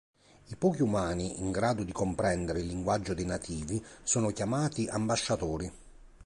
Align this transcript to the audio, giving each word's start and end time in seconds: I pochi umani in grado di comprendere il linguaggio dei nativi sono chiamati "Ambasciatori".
I 0.47 0.55
pochi 0.55 0.81
umani 0.81 1.39
in 1.41 1.51
grado 1.51 1.83
di 1.83 1.91
comprendere 1.91 2.61
il 2.61 2.65
linguaggio 2.65 3.13
dei 3.13 3.23
nativi 3.23 3.85
sono 4.01 4.29
chiamati 4.29 4.87
"Ambasciatori". 4.87 5.71